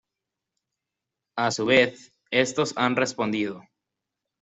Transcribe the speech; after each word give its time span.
A 1.37 1.51
su 1.51 1.67
vez 1.67 2.11
estos 2.31 2.73
han 2.75 2.95
respondido. 2.95 3.61